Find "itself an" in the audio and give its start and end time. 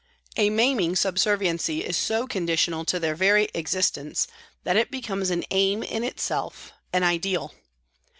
6.03-7.03